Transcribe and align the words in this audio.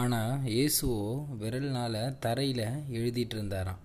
ஆனால் 0.00 0.34
இயேசுவோ 0.48 0.98
விரல்னால் 1.38 2.00
தரையில் 2.20 2.66
எழுதிட்டு 2.92 3.34
இருந்தாராம் 3.34 3.80